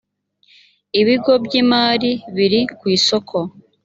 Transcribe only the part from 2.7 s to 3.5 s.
ku isoko